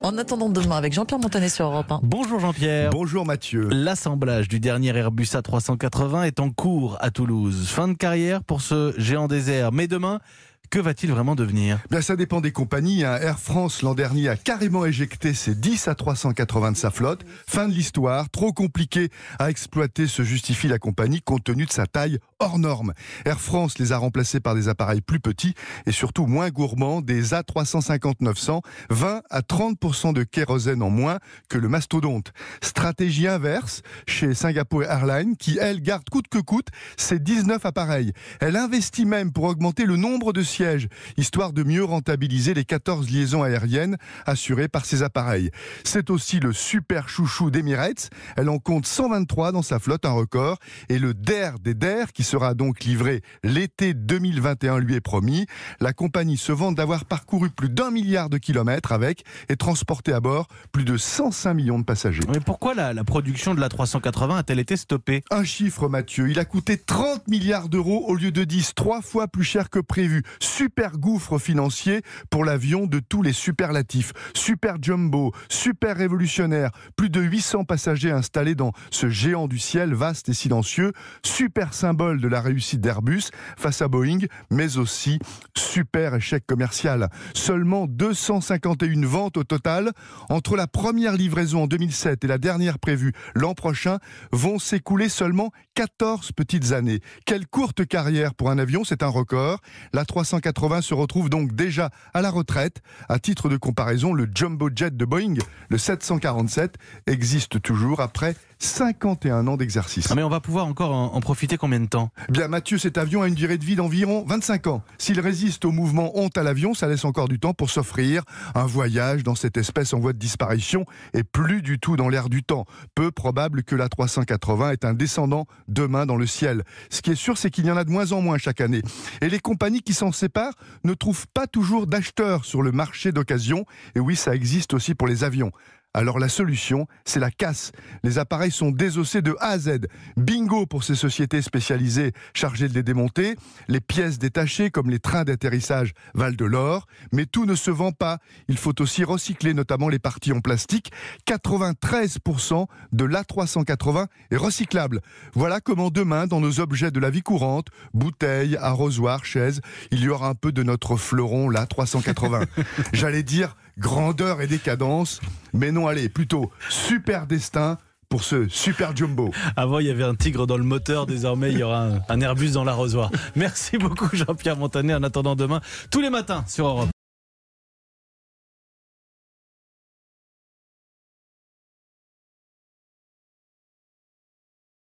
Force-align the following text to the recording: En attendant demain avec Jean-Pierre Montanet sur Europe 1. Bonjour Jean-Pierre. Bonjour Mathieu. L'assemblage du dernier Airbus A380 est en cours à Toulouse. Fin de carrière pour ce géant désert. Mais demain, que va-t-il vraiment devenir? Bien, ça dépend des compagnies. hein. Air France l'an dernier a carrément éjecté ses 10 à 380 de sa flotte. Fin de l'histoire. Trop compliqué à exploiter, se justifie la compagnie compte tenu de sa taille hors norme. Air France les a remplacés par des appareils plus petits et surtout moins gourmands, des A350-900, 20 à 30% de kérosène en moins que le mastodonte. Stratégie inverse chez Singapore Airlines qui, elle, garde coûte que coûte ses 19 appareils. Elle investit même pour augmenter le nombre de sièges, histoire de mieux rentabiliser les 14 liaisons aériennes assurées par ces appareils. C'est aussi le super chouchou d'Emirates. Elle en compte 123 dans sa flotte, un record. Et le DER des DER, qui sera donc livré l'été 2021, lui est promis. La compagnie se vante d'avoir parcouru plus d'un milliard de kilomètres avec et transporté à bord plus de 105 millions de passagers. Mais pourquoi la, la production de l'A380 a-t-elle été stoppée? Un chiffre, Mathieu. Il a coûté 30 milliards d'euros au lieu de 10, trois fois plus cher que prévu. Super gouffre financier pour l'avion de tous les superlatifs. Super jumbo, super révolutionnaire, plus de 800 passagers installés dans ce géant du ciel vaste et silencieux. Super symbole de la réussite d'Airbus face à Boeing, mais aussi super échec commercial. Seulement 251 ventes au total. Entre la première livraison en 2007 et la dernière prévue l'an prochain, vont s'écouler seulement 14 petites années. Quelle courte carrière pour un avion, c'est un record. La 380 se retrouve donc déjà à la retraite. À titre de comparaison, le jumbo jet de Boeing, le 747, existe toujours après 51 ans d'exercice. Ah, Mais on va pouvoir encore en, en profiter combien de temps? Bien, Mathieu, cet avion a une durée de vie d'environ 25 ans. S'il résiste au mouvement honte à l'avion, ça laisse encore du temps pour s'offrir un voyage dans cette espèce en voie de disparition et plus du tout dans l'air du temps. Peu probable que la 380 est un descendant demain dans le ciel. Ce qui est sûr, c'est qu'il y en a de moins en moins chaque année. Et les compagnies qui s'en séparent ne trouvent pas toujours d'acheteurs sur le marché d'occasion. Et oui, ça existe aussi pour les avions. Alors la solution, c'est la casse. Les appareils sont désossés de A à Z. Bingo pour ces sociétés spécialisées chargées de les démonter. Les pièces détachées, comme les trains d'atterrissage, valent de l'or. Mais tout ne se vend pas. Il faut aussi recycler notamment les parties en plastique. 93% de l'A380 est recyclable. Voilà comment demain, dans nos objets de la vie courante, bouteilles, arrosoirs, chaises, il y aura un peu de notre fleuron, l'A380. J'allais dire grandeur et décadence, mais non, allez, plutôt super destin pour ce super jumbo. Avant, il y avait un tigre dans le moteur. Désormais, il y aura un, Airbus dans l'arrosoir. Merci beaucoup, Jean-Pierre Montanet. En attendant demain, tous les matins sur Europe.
En 0.00 0.16
attendant 0.16 0.48
demain 0.48 0.76
avec 0.76 0.92
Jean-Pierre 0.92 1.18
Montanet 1.18 1.48
sur 1.48 1.64
Europe 1.64 1.90
1. 1.90 2.00
Bonjour 2.04 2.38
Jean-Pierre. 2.38 2.90
Bonjour 2.90 3.26
Mathieu. 3.26 3.68
L'assemblage 3.68 4.46
du 4.46 4.60
dernier 4.60 4.96
Airbus 4.96 5.24
A380 5.24 6.24
est 6.24 6.38
en 6.38 6.50
cours 6.50 6.96
à 7.00 7.10
Toulouse. 7.10 7.66
Fin 7.66 7.88
de 7.88 7.94
carrière 7.94 8.44
pour 8.44 8.60
ce 8.60 8.94
géant 8.96 9.26
désert. 9.26 9.72
Mais 9.72 9.88
demain, 9.88 10.20
que 10.70 10.78
va-t-il 10.78 11.12
vraiment 11.12 11.34
devenir? 11.34 11.78
Bien, 11.90 12.00
ça 12.00 12.16
dépend 12.16 12.40
des 12.40 12.52
compagnies. 12.52 13.04
hein. 13.04 13.16
Air 13.20 13.38
France 13.38 13.82
l'an 13.82 13.94
dernier 13.94 14.28
a 14.28 14.36
carrément 14.36 14.84
éjecté 14.84 15.34
ses 15.34 15.54
10 15.54 15.88
à 15.88 15.94
380 15.94 16.72
de 16.72 16.76
sa 16.76 16.90
flotte. 16.90 17.24
Fin 17.46 17.68
de 17.68 17.72
l'histoire. 17.72 18.30
Trop 18.30 18.52
compliqué 18.52 19.10
à 19.38 19.50
exploiter, 19.50 20.06
se 20.06 20.22
justifie 20.22 20.68
la 20.68 20.78
compagnie 20.78 21.22
compte 21.22 21.44
tenu 21.44 21.66
de 21.66 21.72
sa 21.72 21.86
taille 21.86 22.18
hors 22.38 22.58
norme. 22.58 22.92
Air 23.24 23.40
France 23.40 23.78
les 23.78 23.92
a 23.92 23.98
remplacés 23.98 24.40
par 24.40 24.54
des 24.54 24.68
appareils 24.68 25.00
plus 25.00 25.20
petits 25.20 25.54
et 25.86 25.92
surtout 25.92 26.26
moins 26.26 26.50
gourmands, 26.50 27.00
des 27.00 27.32
A350-900, 27.32 28.60
20 28.90 29.22
à 29.30 29.40
30% 29.40 30.12
de 30.12 30.22
kérosène 30.22 30.82
en 30.82 30.90
moins 30.90 31.18
que 31.48 31.58
le 31.58 31.68
mastodonte. 31.68 32.32
Stratégie 32.62 33.26
inverse 33.26 33.82
chez 34.06 34.34
Singapore 34.34 34.84
Airlines 34.84 35.36
qui, 35.36 35.58
elle, 35.60 35.80
garde 35.80 36.08
coûte 36.10 36.28
que 36.28 36.38
coûte 36.38 36.68
ses 36.96 37.18
19 37.18 37.64
appareils. 37.64 38.12
Elle 38.40 38.56
investit 38.56 39.04
même 39.04 39.32
pour 39.32 39.44
augmenter 39.44 39.84
le 39.84 39.96
nombre 39.96 40.32
de 40.32 40.42
sièges, 40.58 40.88
histoire 41.16 41.52
de 41.52 41.62
mieux 41.62 41.84
rentabiliser 41.84 42.52
les 42.52 42.64
14 42.64 43.08
liaisons 43.10 43.44
aériennes 43.44 43.96
assurées 44.26 44.66
par 44.66 44.86
ces 44.86 45.04
appareils. 45.04 45.52
C'est 45.84 46.10
aussi 46.10 46.40
le 46.40 46.52
super 46.52 47.08
chouchou 47.08 47.52
d'Emirates. 47.52 48.10
Elle 48.36 48.48
en 48.48 48.58
compte 48.58 48.84
123 48.84 49.52
dans 49.52 49.62
sa 49.62 49.78
flotte, 49.78 50.04
un 50.04 50.10
record. 50.10 50.58
Et 50.88 50.98
le 50.98 51.14
DER 51.14 51.60
des 51.62 51.74
DER, 51.74 52.06
qui 52.12 52.24
sera 52.24 52.54
donc 52.54 52.82
livré 52.82 53.22
l'été 53.44 53.94
2021, 53.94 54.80
lui 54.80 54.96
est 54.96 55.00
promis. 55.00 55.46
La 55.78 55.92
compagnie 55.92 56.36
se 56.36 56.50
vante 56.50 56.74
d'avoir 56.74 57.04
parcouru 57.04 57.50
plus 57.50 57.68
d'un 57.68 57.92
milliard 57.92 58.28
de 58.28 58.38
kilomètres 58.38 58.90
avec 58.90 59.22
et 59.48 59.54
transporté 59.54 60.12
à 60.12 60.18
bord 60.18 60.48
plus 60.72 60.84
de 60.84 60.96
105 60.96 61.54
millions 61.54 61.78
de 61.78 61.84
passagers. 61.84 62.24
Mais 62.32 62.40
pourquoi 62.40 62.74
la, 62.74 62.92
la 62.92 63.04
production 63.04 63.54
de 63.54 63.60
l'A380 63.60 64.38
a-t-elle 64.38 64.58
été 64.58 64.76
stoppée? 64.76 65.22
Un 65.30 65.44
chiffre, 65.44 65.88
Mathieu. 65.88 66.28
Il 66.28 66.40
a 66.40 66.44
coûté 66.44 66.78
30 66.78 67.28
milliards 67.28 67.68
d'euros 67.68 68.06
au 68.08 68.16
lieu 68.16 68.32
de 68.32 68.42
10, 68.42 68.74
trois 68.74 69.02
fois 69.02 69.28
plus 69.28 69.44
cher 69.44 69.70
que 69.70 69.78
prévu. 69.78 70.24
Super 70.58 70.98
gouffre 70.98 71.38
financier 71.38 72.02
pour 72.30 72.44
l'avion 72.44 72.88
de 72.88 72.98
tous 72.98 73.22
les 73.22 73.32
superlatifs. 73.32 74.12
Super 74.34 74.74
jumbo, 74.82 75.32
super 75.48 75.96
révolutionnaire, 75.96 76.72
plus 76.96 77.10
de 77.10 77.20
800 77.20 77.62
passagers 77.62 78.10
installés 78.10 78.56
dans 78.56 78.72
ce 78.90 79.08
géant 79.08 79.46
du 79.46 79.60
ciel 79.60 79.94
vaste 79.94 80.30
et 80.30 80.34
silencieux. 80.34 80.92
Super 81.22 81.74
symbole 81.74 82.20
de 82.20 82.26
la 82.26 82.40
réussite 82.40 82.80
d'Airbus 82.80 83.30
face 83.56 83.82
à 83.82 83.86
Boeing, 83.86 84.26
mais 84.50 84.78
aussi 84.78 85.20
super 85.56 86.16
échec 86.16 86.44
commercial. 86.44 87.08
Seulement 87.34 87.86
251 87.86 89.06
ventes 89.06 89.36
au 89.36 89.44
total. 89.44 89.92
Entre 90.28 90.56
la 90.56 90.66
première 90.66 91.12
livraison 91.12 91.62
en 91.62 91.66
2007 91.68 92.24
et 92.24 92.26
la 92.26 92.38
dernière 92.38 92.80
prévue 92.80 93.12
l'an 93.36 93.54
prochain, 93.54 93.98
vont 94.32 94.58
s'écouler 94.58 95.08
seulement 95.08 95.52
14 95.76 96.32
petites 96.32 96.72
années. 96.72 96.98
Quelle 97.26 97.46
courte 97.46 97.86
carrière 97.86 98.34
pour 98.34 98.50
un 98.50 98.58
avion, 98.58 98.82
c'est 98.82 99.04
un 99.04 99.08
record. 99.08 99.60
La 99.92 100.04
380 100.04 100.47
se 100.80 100.94
retrouve 100.94 101.30
donc 101.30 101.54
déjà 101.54 101.90
à 102.14 102.22
la 102.22 102.30
retraite. 102.30 102.82
À 103.08 103.18
titre 103.18 103.48
de 103.48 103.56
comparaison, 103.56 104.12
le 104.12 104.28
jumbo 104.32 104.70
jet 104.74 104.96
de 104.96 105.04
Boeing, 105.04 105.34
le 105.68 105.78
747, 105.78 106.76
existe 107.06 107.60
toujours 107.62 108.00
après 108.00 108.34
51 108.58 109.46
ans 109.46 109.56
d'exercice. 109.56 110.08
Ah, 110.10 110.14
Mais 110.14 110.22
on 110.22 110.28
va 110.28 110.40
pouvoir 110.40 110.66
encore 110.66 110.92
en, 110.92 111.14
en 111.14 111.20
profiter 111.20 111.56
combien 111.56 111.80
de 111.80 111.86
temps? 111.86 112.10
Bien, 112.28 112.48
Mathieu, 112.48 112.78
cet 112.78 112.98
avion 112.98 113.22
a 113.22 113.28
une 113.28 113.34
durée 113.34 113.58
de 113.58 113.64
vie 113.64 113.76
d'environ 113.76 114.24
25 114.26 114.66
ans. 114.66 114.82
S'il 114.98 115.20
résiste 115.20 115.64
au 115.64 115.70
mouvement 115.70 116.18
honte 116.18 116.36
à 116.36 116.42
l'avion, 116.42 116.74
ça 116.74 116.88
laisse 116.88 117.04
encore 117.04 117.28
du 117.28 117.38
temps 117.38 117.54
pour 117.54 117.70
s'offrir 117.70 118.22
un 118.54 118.66
voyage 118.66 119.22
dans 119.22 119.34
cette 119.34 119.56
espèce 119.56 119.94
en 119.94 120.00
voie 120.00 120.12
de 120.12 120.18
disparition 120.18 120.84
et 121.14 121.22
plus 121.22 121.62
du 121.62 121.78
tout 121.78 121.96
dans 121.96 122.08
l'air 122.08 122.28
du 122.28 122.42
temps. 122.42 122.66
Peu 122.94 123.10
probable 123.10 123.62
que 123.62 123.76
la 123.76 123.88
380 123.88 124.72
est 124.72 124.84
un 124.84 124.94
descendant 124.94 125.46
demain 125.68 126.06
dans 126.06 126.16
le 126.16 126.26
ciel. 126.26 126.64
Ce 126.90 127.00
qui 127.00 127.10
est 127.10 127.16
sûr, 127.16 127.38
c'est 127.38 127.50
qu'il 127.50 127.66
y 127.66 127.70
en 127.70 127.76
a 127.76 127.84
de 127.84 127.90
moins 127.90 128.12
en 128.12 128.20
moins 128.20 128.38
chaque 128.38 128.60
année. 128.60 128.82
Et 129.22 129.28
les 129.28 129.40
compagnies 129.40 129.82
qui 129.82 129.94
s'en 129.94 130.12
séparent 130.12 130.54
ne 130.84 130.94
trouvent 130.94 131.26
pas 131.32 131.46
toujours 131.46 131.86
d'acheteurs 131.86 132.44
sur 132.44 132.62
le 132.62 132.72
marché 132.72 133.12
d'occasion. 133.12 133.64
Et 133.94 134.00
oui, 134.00 134.16
ça 134.16 134.34
existe 134.34 134.74
aussi 134.74 134.94
pour 134.94 135.06
les 135.06 135.24
avions. 135.24 135.52
Alors 135.94 136.18
la 136.18 136.28
solution, 136.28 136.86
c'est 137.04 137.18
la 137.18 137.30
casse. 137.30 137.72
Les 138.04 138.18
appareils 138.18 138.50
sont 138.50 138.70
désossés 138.70 139.22
de 139.22 139.34
A 139.40 139.48
à 139.48 139.58
Z. 139.58 139.86
Bingo 140.16 140.66
pour 140.66 140.84
ces 140.84 140.94
sociétés 140.94 141.40
spécialisées 141.40 142.12
chargées 142.34 142.68
de 142.68 142.74
les 142.74 142.82
démonter. 142.82 143.36
Les 143.68 143.80
pièces 143.80 144.18
détachées, 144.18 144.70
comme 144.70 144.90
les 144.90 144.98
trains 144.98 145.24
d'atterrissage, 145.24 145.94
valent 146.14 146.36
de 146.36 146.44
l'or. 146.44 146.86
Mais 147.12 147.24
tout 147.24 147.46
ne 147.46 147.54
se 147.54 147.70
vend 147.70 147.92
pas. 147.92 148.18
Il 148.48 148.58
faut 148.58 148.80
aussi 148.82 149.02
recycler 149.02 149.54
notamment 149.54 149.88
les 149.88 149.98
parties 149.98 150.32
en 150.32 150.40
plastique. 150.40 150.92
93% 151.26 152.66
de 152.92 153.04
l'A380 153.04 154.06
est 154.30 154.36
recyclable. 154.36 155.00
Voilà 155.32 155.60
comment 155.60 155.90
demain, 155.90 156.26
dans 156.26 156.40
nos 156.40 156.60
objets 156.60 156.90
de 156.90 157.00
la 157.00 157.08
vie 157.08 157.22
courante, 157.22 157.68
bouteilles, 157.94 158.56
arrosoirs, 158.56 159.24
chaises, 159.24 159.62
il 159.90 160.00
y 160.00 160.08
aura 160.10 160.28
un 160.28 160.34
peu 160.34 160.52
de 160.52 160.62
notre 160.62 160.96
fleuron, 160.96 161.48
l'A380. 161.48 162.46
J'allais 162.92 163.22
dire 163.22 163.56
grandeur 163.78 164.40
et 164.40 164.46
décadence, 164.46 165.20
mais 165.52 165.72
non, 165.72 165.86
allez, 165.86 166.08
plutôt 166.08 166.50
super 166.68 167.26
destin 167.26 167.78
pour 168.08 168.24
ce 168.24 168.48
super 168.48 168.96
jumbo. 168.96 169.32
Avant, 169.56 169.78
il 169.80 169.86
y 169.86 169.90
avait 169.90 170.04
un 170.04 170.14
tigre 170.14 170.46
dans 170.46 170.56
le 170.56 170.64
moteur. 170.64 171.06
Désormais, 171.06 171.52
il 171.52 171.58
y 171.58 171.62
aura 171.62 171.88
un, 172.08 172.20
Airbus 172.20 172.52
dans 172.52 172.64
l'arrosoir. 172.64 173.10
Merci 173.36 173.78
beaucoup, 173.78 174.08
Jean-Pierre 174.12 174.56
Montanet. 174.56 174.94
En 174.94 175.02
attendant 175.02 175.36
demain, 175.36 175.60
tous 175.90 176.00
les 176.00 176.10
matins 176.10 176.44
sur 176.46 176.66
Europe. 176.66 176.88